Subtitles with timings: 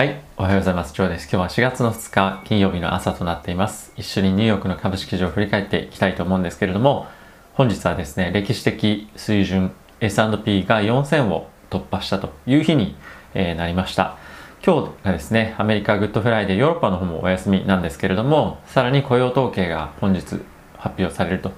[0.00, 0.94] はい、おはようございます。
[0.94, 1.24] ジョーです。
[1.24, 3.92] 今日は4月の2日金曜日の朝となっています。
[3.98, 7.06] 一緒にニューヨークの株式市場を振り返っていきたいと思うんですけれども、
[7.52, 12.96] 本日はですね、歴史的水準 S&P が4000を突破したという日に、
[13.34, 14.16] えー、なりました。
[14.64, 20.22] 今日がですね、アメリカグッドフライデー、ヨーロッパの方もお休みなんですけれども、さらに雇用統計が本日
[20.78, 21.52] 発表されると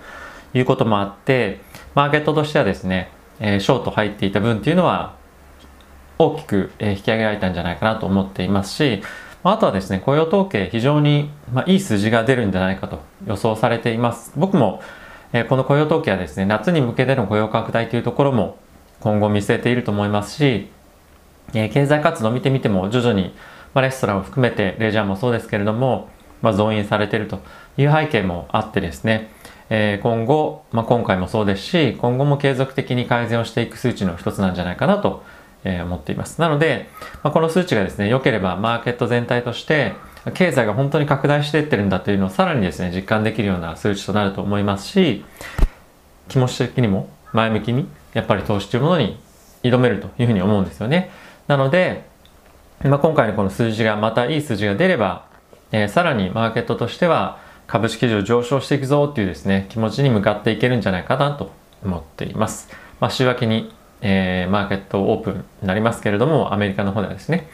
[0.53, 1.61] いうこともあって、
[1.95, 5.22] マーケットとしてはですね、えー、ショート入っていた分っていうのは
[6.23, 9.03] 大きく引き上げられたんじゃないかなと思っていますし、
[9.45, 14.33] あとはですね、雇用統計非常に、まいい数字が出るんじゃないかと予想されています。
[14.37, 14.81] 僕も、
[15.33, 18.59] えこの雇用統計はですね、夏に向けての雇用拡大というところも
[19.01, 20.69] 今後見据えていると思いますし、
[21.55, 23.35] え経済活動を見てみても徐々に、
[23.75, 26.09] まレストランを含めてレジャーもそうですけれども、
[26.41, 27.41] ま増員されていると
[27.77, 29.33] いう背景もあってですね、
[29.71, 35.25] え今後、まあ、今回もそうですし、今後も継続的に改善をしていく数値の一つなんじゃないかなと
[35.65, 36.41] え思っています。
[36.41, 36.89] なので、
[37.23, 39.95] まあ、この数値がですね、良ければマーケット全体として、
[40.35, 45.25] 経済が本当に拡大していってるんだというのをさらにですね、実感できるような数値となると思いますし、
[46.29, 49.19] 気持ち的にも前向きに、やっぱり投資というものに
[49.63, 51.11] 挑めるというふうに思うんですよね。
[51.49, 52.05] なので、
[52.85, 55.27] まあ、今回のこの数字がまたいい数字が出れば、
[55.71, 61.53] えー、さらにマーケットとしては株式市場上昇していくぞっていうですね、気持ちに向かっていけるんじゃないかなと
[61.85, 62.69] 思っています。
[63.01, 63.73] まあ、週明けに
[64.03, 67.49] えー、マーケットオープンになりますけれども、アメリカの方ではですね、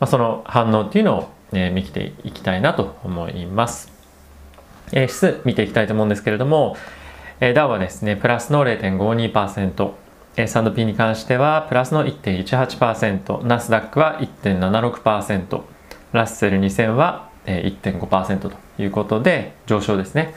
[0.00, 3.92] まあ、その反応っていうのを、えー、見ていきたいなと思います。
[4.92, 6.76] えー、指数見ていきたいと思うんですけれども、
[7.40, 9.92] えー、ダウはですね、プラスの0.52%、
[10.36, 15.62] S&P に関してはプラスの1.18%、ナスダックは1.76%、
[16.12, 20.34] ラッセル2000は1.5%ということで上昇ですね。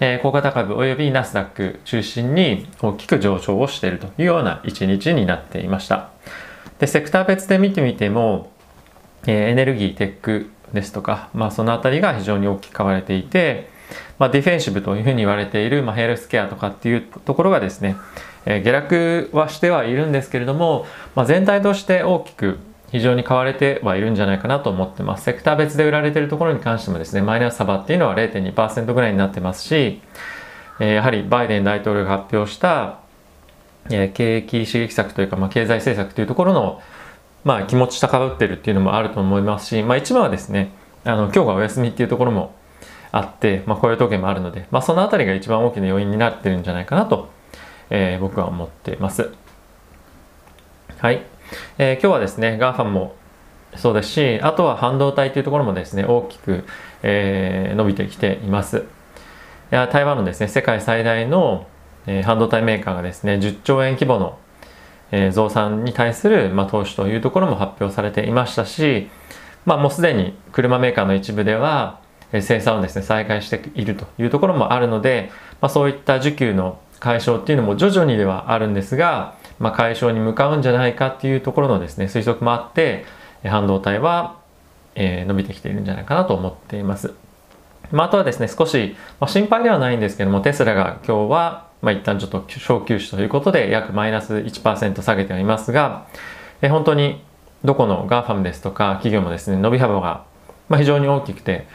[0.00, 6.10] えー、小型株及びナスダック中心に大きく上昇をしているというような一日になっていました。
[6.78, 8.50] で、セクター別で見てみても、
[9.26, 13.72] えー、エネルギー、テックですとか、まあそのあたりが非常に大きく買われていて、
[14.18, 17.96] まあ、ディフェンシブというふうに言われている、まあ、ヘルスケアとかっていうところがですね、
[18.46, 22.58] えー、下落はしてはいるんですけれども、まあ、全体として大きく
[22.94, 25.24] 非常に買われてはいるんじゃないかなと思ってます。
[25.24, 30.00] セクター別で売られているところに関してもですね、マイナス幅っていうのは0.2%ぐらいになってますし、
[30.78, 33.00] えやはりバイデン大統領が発表した、
[33.90, 36.82] え景気刺激策というか、まあ、経済政策というところの、
[37.42, 40.70] まあ、気持ち高ぶってるっていうのもあると思いますし、まあ、一番はですね、
[41.04, 42.54] あの今日がお休みっていうところも
[43.10, 47.28] あって、まあ、雇用統計もあるので、まあ、そのあたりが一番大きな要因になってるんじゃないかなと、
[47.90, 49.32] えー、僕は思ってます。
[50.98, 51.33] はい。
[51.78, 53.14] えー、今日はですね、GAFA も
[53.76, 56.64] そうですし、あとは半導体というところもですね、大きく、
[57.02, 58.78] えー、伸びてきています。
[58.78, 61.66] いや台湾のですね、世界最大の、
[62.06, 64.38] えー、半導体メーカーがですね、10兆円規模の、
[65.10, 69.08] えー、増産に対する、まあ、投資というところも発表されていましたし、
[69.64, 72.00] まあ、もうすでに車メーカーの一部では、
[72.32, 83.04] えー、生産をですね、再開しているというところもあるので、まあ、そういった需給の解消っていうのも徐々にではあるんですが、まあ、解消に向かうんじゃないかっていうところのですね推測もあって
[83.44, 84.38] 半導体は、
[84.94, 87.14] えー、伸びてきているんじゃないかなと思っています。
[87.90, 96.06] まあ、あとはですね少し、まあ、心配ではないんですけどもテスラが今日は、まあ、一旦ちょっと小休止ということで約マイナス1%下げてはいますが、
[96.62, 97.22] えー、本当に
[97.64, 100.24] どこの GAFAM ですとか企業もですね伸び幅が、
[100.68, 101.66] まあ、非常に大きくて、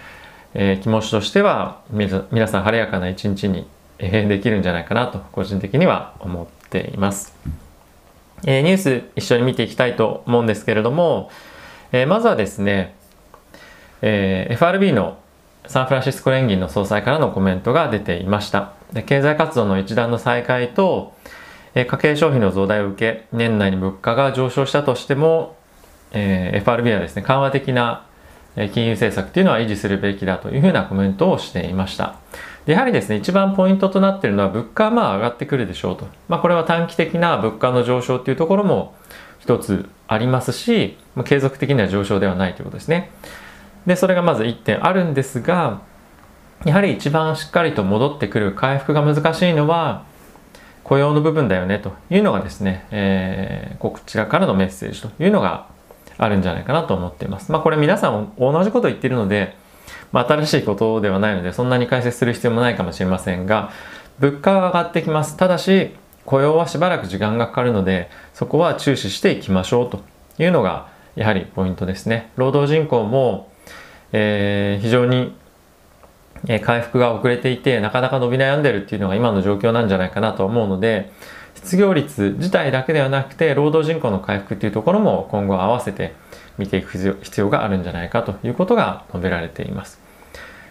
[0.53, 7.34] えー、気持ちとしては皆さん晴れやかな一日に、え、できるんじゃないかなと個人的には思っています。
[8.45, 11.29] えー、ニュース一緒に見ていきたいと思うんですけれども、
[11.91, 12.95] えー、まずはですね、
[14.01, 15.17] えー、FRB の
[15.66, 18.73] サンフランシスコ連銀の総裁からのコメントが出ていました。
[18.94, 21.13] で経済活動の一段の再開と、
[21.75, 25.56] えー、家計消費の増大を受け、年内に物価が上昇したとしても、
[26.11, 28.06] えー、FRB はですね、緩和的な
[28.73, 32.15] 金融政策というのは維持するべきだというふうなコメントをしていました。
[32.65, 36.07] やはりですね、一番ポイントとなっているのは物価はまあ上がってくるでしょうと。
[36.27, 38.93] まあこれは短期的な物価の上昇っていうところも
[39.39, 43.12] 一つありますし、まあ、継続的には上昇ではないということですね。
[43.85, 45.81] で、それがまず1点あるんですが、
[46.65, 50.03] やはり一番しっかりと戻ってくる回復が難しいのは
[50.83, 55.68] 雇用の部分だよねというのがですね、えー、こちらからのメッセージというのが
[56.19, 57.51] あるんじゃないかなと思っています。
[57.51, 59.56] まあこれ皆さん同じこと言ってるので、
[60.12, 63.71] まあ、新しいことではないのでそんなに解説する必要もないかもしれませんが
[64.19, 65.92] 物価が上がってきますただし
[66.25, 70.01] 雇用はしばらく時間がかかるのでそこは注視していきましょうと
[70.38, 73.51] いうのがやはりポイントですね労働人口も、
[74.12, 75.36] えー、非常に
[76.63, 81.12] 回復が遅れていてなかなか伸び悩んでるっていうのが今の状況なんじゃないかなと思うので
[81.63, 86.13] 失業率自体だけではなくて労働人口の回復っていうところも今後合わせて
[86.57, 90.00] 見ていく必要があるんじゃないかということが述べられています。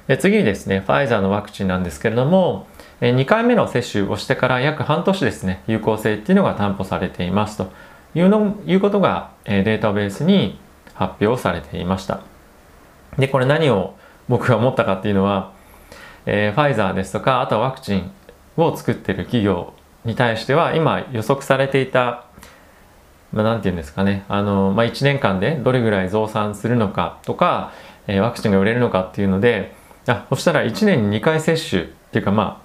[0.07, 2.67] で次にですね、ファイザーのワクチンなんですけれども、
[3.01, 7.71] 2回目の接種をしてから約半年ですね、有効性っていうのが担保されていますと
[8.15, 10.59] いうのいうことがデータベースに
[10.95, 12.21] 発表されていました。
[13.19, 13.97] で、これ何を
[14.29, 15.53] 僕が思ったかっていうのは、
[16.25, 18.11] えー、ファイザーですとか、あとはワクチン
[18.57, 19.75] を作ってる企業
[20.09, 22.25] に対しては、今予測されていた、
[23.33, 27.73] まあ、て言うんですかね、あの、まあ、1年間でどれぐらい増産するのかとか、
[28.07, 29.75] えー、ワクチンが売れるのかっていうので、
[30.07, 32.63] あ、そしたら1年に2回接種っていうか、ま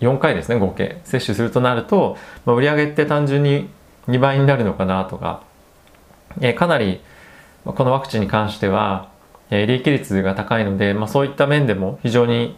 [0.00, 1.00] あ、4回ですね、合計。
[1.04, 3.70] 接種するとなると、まあ、売上って単純に
[4.08, 5.44] 2倍になるのかなとか、
[6.40, 7.00] えー、かなり、
[7.64, 9.08] このワクチンに関しては、
[9.50, 12.56] え利益率が高いので、まあ、そういった面でも非常に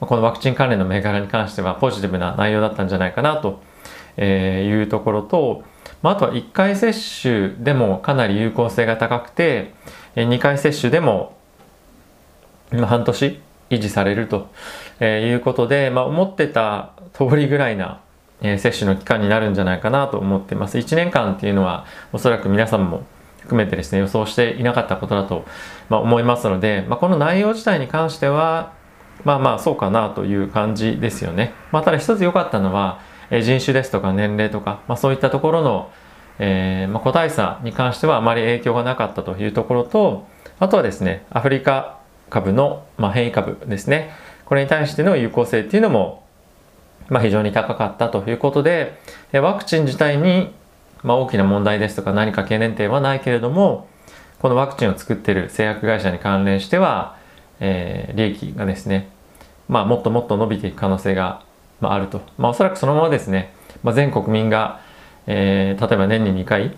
[0.00, 3.60] このワクチン関連の銘柄に関してはポジティブな内容だったんじゃないかなと
[4.22, 5.62] いうところと、
[6.02, 9.74] まあ、とは1回接種でもかなり有効性が高くて
[10.16, 11.36] 2回接種でも
[12.70, 14.48] 半年維持されると
[15.04, 18.00] いうことで、まあ、思ってた通りぐらいな
[18.40, 20.78] 接種の期間になるんじゃないかなと思っています。
[20.78, 23.04] 1年間っていうのはおそらく皆さんも
[23.42, 25.44] 含めてですね予想していなかったことだと、
[25.88, 28.72] ま、思いますので、まあ、この内容自体に関しては
[29.24, 31.52] まあまあそうかなという感じですよね。
[31.72, 33.00] まあ、ただ一つ良かったのは、
[33.30, 35.90] え人種ですとか年齢とか、まあ、そういったところの、
[36.38, 40.26] えー、まあ、個体差に関してはあまり影響がなかったというところと
[40.58, 44.10] あとはですねアフリカ株の、まあ、変異株ですね
[44.46, 46.24] これに対しての有効性っていうのも、
[47.08, 48.98] まあ、非常に高かったということで
[49.32, 50.52] ワクチン自体に
[51.02, 53.88] まあ、大きな問題ですとか何か懸念点はないけれども
[54.38, 57.18] このワクチンを作っている製薬会社に関連しては、
[57.60, 59.08] えー、利益がですね、
[59.68, 61.44] まあ、もっともっと伸びていく可能性が、
[61.80, 63.52] まあ、あると、まあ、おそらくそのままですね、
[63.82, 64.80] まあ、全国民が、
[65.26, 66.74] えー、例えば年に2回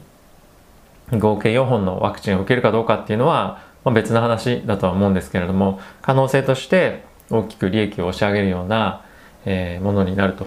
[1.19, 9.05] 合計4本のワクチンを受けるかどうかっていうのは、まあ、別の話だとは思うんですけれども可能性として大きく利益を押し上げるような、
[9.44, 10.46] えー、ものになると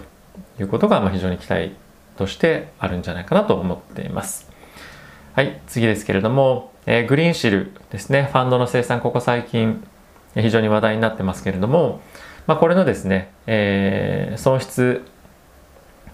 [0.60, 1.72] いうことが、まあ、非常に期待
[2.16, 4.50] としてあるんじゃないかなと思っています。
[5.34, 9.86] はい、次ですけれども、えー、グリーンシルですね、ファンドの生産、ここ最近、
[10.42, 12.00] 非常に話題になってますけれども、
[12.46, 15.02] まあ、これのですね、えー、損失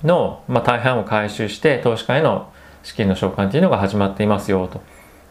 [0.03, 2.51] の、まあ、大半を回収して投資家への
[2.83, 4.81] 資金の償還というのが始まっていますよと。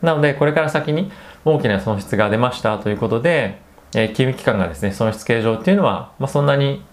[0.02, 1.12] なので、これから先に
[1.46, 3.60] 大きな損失が出ましたということで、
[3.94, 6.84] えー、金融機関がですね、損失計上っていうのは、まあ、そんなに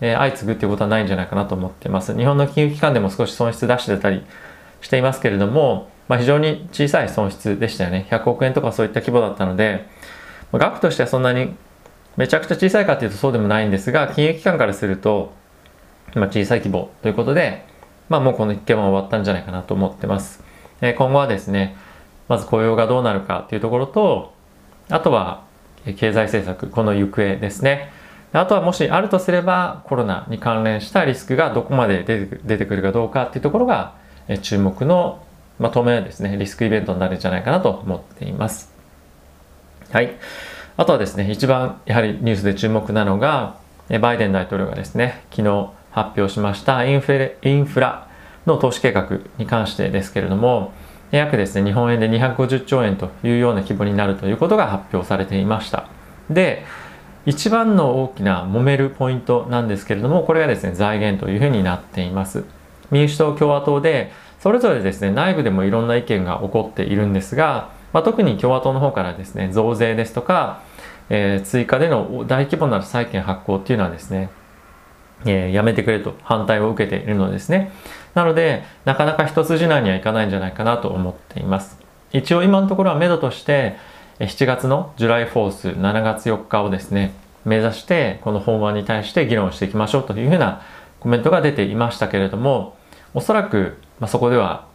[0.00, 2.16] えー、相次ぐっていうことはないんじゃないかなと思ってます。
[2.16, 4.24] 日本の金融機関でも少し損失出してたり
[4.80, 8.06] していますけれども、まあ、非常に小さい損失でしたよね。
[8.10, 9.86] 100億円とかそういった規模だったので、
[10.58, 11.54] 額としてはそんなに
[12.16, 15.32] めちゃくちゃ小さいかっていうとそうでもないんですが、金融機関からすると、
[16.14, 17.64] まあ、小さい規模ということで、
[18.08, 20.42] まあもうこの一件は終わったんじゃないかなと思ってます。
[20.80, 21.76] えー、今後はですね、
[22.28, 24.34] まず雇用がどうなるかっていうところと、
[24.88, 25.44] あとは
[25.84, 27.92] 経済政策、この行方ですね。
[28.32, 32.04] あとはもしあるとすればコロナに関連したリスクがどこまで
[32.44, 33.94] 出てくるかどうかっていうところが
[34.42, 35.24] 注目の、
[35.58, 38.79] まあ、当面ですねリスクイベントになるんじゃないかなと思っています。
[39.92, 40.16] はい。
[40.76, 43.56] あとはですね一番やはりニュースで注目なのが
[44.00, 48.08] バイデン大統領がですね昨日発表しましたインフレインフラ
[48.46, 50.72] の投資計画に関してですけれども
[51.10, 55.88] 約ですね日本円で250兆円というような規模になるということが発表されていました。
[56.30, 56.64] で
[57.26, 62.44] 一番の大きな揉めるポイントなんですけれどもこれがですね財源というふうになっています
[62.90, 70.62] 民主党共和党でそれぞれですね内部でもいろんな意見が起こっているんですが、まあ、特に共和党の方からですね増税ですとか、
[71.08, 74.30] えー、追加での大規模な債券発行っていうのはですね、
[75.24, 77.72] えー、やめてくれと反対を受けているのですね。
[78.14, 81.78] なのでなかなか一筋縄にはいかないんじゃないかなと思っています。
[82.12, 83.76] 一応今のところは目処として
[84.18, 87.12] 7月のジュライフォース7月4日をですね
[87.44, 90.62] 目指してこの法案に対して議論していきましょうというふうな
[90.98, 92.76] コメントが出ていましたけれども
[93.14, 94.68] おそらく、まあ、そこでは、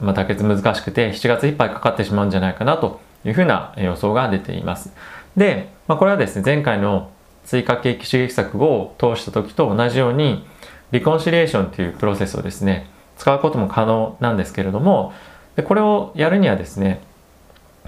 [0.00, 4.92] まあ、妥結難しくて7月いっぱいかかってしまうんじゃないかなというふうな予想が出ています。
[5.36, 7.10] で、まあ、これはですね前回の
[7.44, 10.44] 追加景気刺激策を通した時と同じように
[10.90, 15.12] リコンシリエーションというプロセスをですね使うことも可能なんですけれども
[15.54, 17.00] でこれをやるにはですね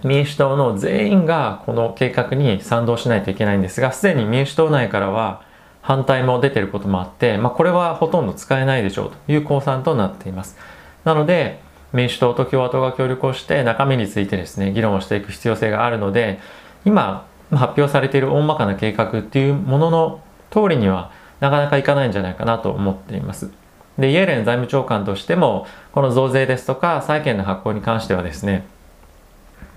[0.04, 5.42] 民主党の全員がこの計画に賛同しないといけないんですがすでに民主党内からは
[5.82, 10.56] 反対も出てることもあって、まあ、これはほとんど使えないでしょうという公算となっています。
[11.04, 11.60] なので
[11.92, 16.38] 民主党と共和党が協力をして中身についてですね議論をしていく必要性があるので
[16.85, 23.50] 今発表されている大まかな計画っていうものの通りにはなかなかいかないんじゃないかなと思っています。
[23.99, 28.64] でイエレン財務長官としてもこの増税ですとか債券の発行に関してはですね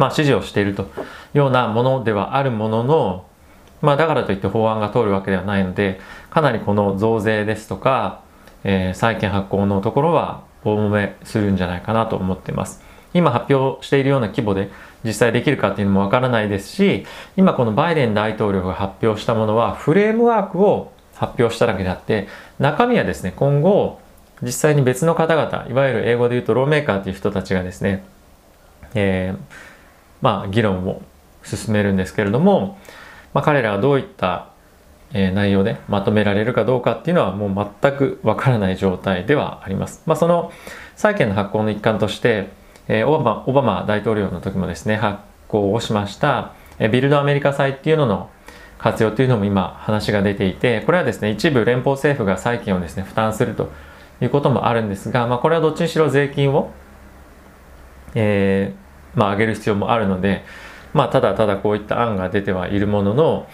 [0.02, 0.86] まあ、支持をしているとい
[1.36, 3.26] うようなものではあるものの、
[3.82, 6.00] まあ、だからといって法案が通るわけではないので
[6.32, 8.24] かなりこの増税ですとか、
[8.64, 12.82] えー、債券発行のところは大揉めするんじゃないかなと思っています。
[13.14, 14.70] 今発表しているような規模で
[15.04, 22.28] 実際できるかっていうのもわからないですし今このバイデン大統領が発表したものはフレームワークを発表しただけであって
[22.60, 24.00] 中身はですね今後
[24.42, 28.04] 実際に別の方々いわゆる英語で言うとローメーカーという人たちがですね、
[28.96, 29.40] えー、
[30.22, 31.02] まあ議論を
[31.44, 32.80] 進めるんですけれども、
[33.34, 34.51] まあ、彼らはどういった
[35.14, 40.04] え内容でまとめられるかどうかっていうのはもう全くわからない状態ではあります。
[40.06, 40.52] まあ、その
[40.96, 42.50] 債券の発行の一環として、
[42.88, 48.30] えオバマオバマ大統領の時もですね発行をしました、えビルドアメリカ債っていうのの
[48.82, 53.70] 活用というのも今話が出ていてこれはですね一部連邦政府が債券をですね負担すると
[54.22, 56.72] いうこともあるんですが、まあ、これはどっちにしろ税金を、
[58.16, 60.44] えー、まあ、上げる必要もあるので、
[60.94, 63.48] まあ、ただただこういった案が出てはいるものの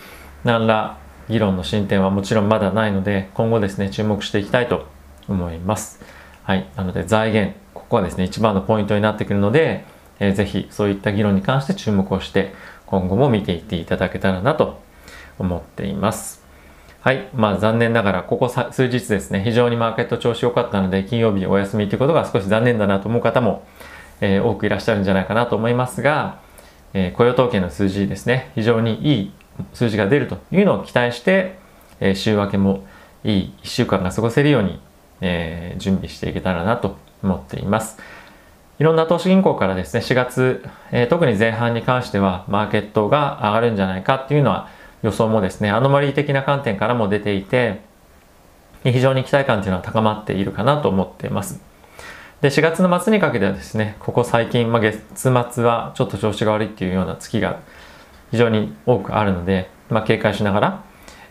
[0.45, 0.97] 何ら
[1.29, 4.87] 議論の進展はもちろんまだないので今後ですね注目していきたいと
[5.27, 6.01] 思います。
[6.43, 9.85] はい、なので財源ここはですね一番のポイントになってくるので、
[10.19, 12.53] えー、ぜひそういった議論に関して注目をして
[12.85, 14.79] 今後も見ていっていただけたらなと
[15.39, 16.47] 思っています。
[17.01, 17.29] はい。
[17.33, 23.65] まあ残念ながら、ここ数日ですね、非常にマーケット調子良かったので、金曜日お休みということが少し残念だなと思う方も、
[24.19, 26.41] えー、多くいらっしゃるんじゃないかなと思いますが、
[26.93, 29.31] えー、雇用統計の数字ですね、非常にいい
[29.73, 31.57] 数字が出るというのを期待して、
[31.99, 32.85] えー、週明けも
[33.23, 34.79] いい1週間が過ごせるように、
[35.21, 37.97] えー、準備していけたらなと思っています。
[38.79, 44.69] いろんな投資銀行からですね、4月、えー、特に前半に関してはマーケットが上がるんじゃないかっていうのは
[45.01, 47.81] 予想もですね、アノマリー的な観点からも出ていて、
[48.83, 51.61] 非常に期待感というのは高まっているかなと思っています。
[52.41, 55.01] で、4月の末にかけてはですね、ここ最近、まあ、月
[55.51, 57.59] 末はちょっと調子が悪いっていうような月が
[58.31, 60.83] 非常に多くあるので、まあ、警戒しながら、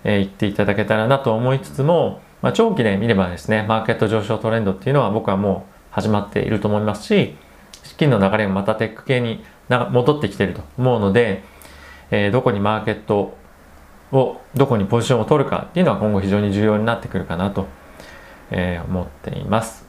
[0.04, 7.34] えー、行っていただけたらなと思いつつも、まあ、長期で見ればですね、マーケット上昇トレンドっていうのは僕はもう始まっていると思いますし、
[7.82, 11.42] 資金の流れがまたテック系に戻ってきていると思うので、
[12.10, 13.36] えー、どこにマーケット
[14.12, 17.66] を、どこにポジションを取るかっていうのは今後非常に重要になってくるかなと、
[18.50, 19.85] えー、思っています。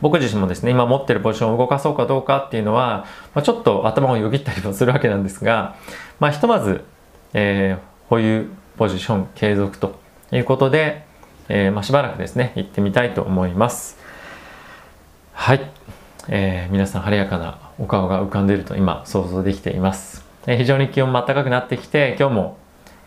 [0.00, 5.76] 僕自身もですね、今持ってるポジションを動かそうかどうかっていうのは、まあ、ちょっと頭をよぎったりもするわけなんですが、
[6.20, 6.84] まあ、ひとまず、
[7.32, 9.98] えー、保有ポジション継続と
[10.32, 11.04] いうことで、
[11.48, 13.98] えー、まあ、しばらくですね、行ってみたいと思います。
[15.32, 15.70] はい。
[16.28, 20.24] えー、皆さん晴れやかなお顔が浮かんでいると今想像できています。
[20.46, 22.58] えー、非常に気温も暖かくなってきて、今日も、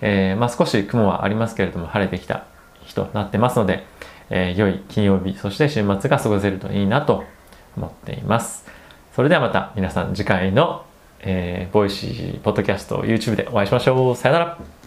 [0.02, 2.46] えまあ、少し雲はありますけれども晴れてきた
[2.86, 3.86] 日となってますので、
[4.30, 7.24] えー、良い金曜日、そして週末が過ごせるといいなと
[7.76, 8.66] 思っています。
[9.16, 10.86] それではまた皆さん次回の、
[11.22, 14.16] えー、 Voicy、ポッドキャスト、YouTube でお会いしましょう。
[14.16, 14.79] さよなら。